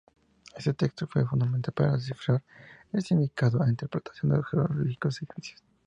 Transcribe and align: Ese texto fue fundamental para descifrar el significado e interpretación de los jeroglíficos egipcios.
Ese 0.57 0.73
texto 0.73 1.05
fue 1.05 1.27
fundamental 1.27 1.75
para 1.75 1.93
descifrar 1.93 2.41
el 2.91 3.03
significado 3.05 3.63
e 3.63 3.69
interpretación 3.69 4.31
de 4.31 4.37
los 4.37 4.47
jeroglíficos 4.49 5.21
egipcios. 5.21 5.61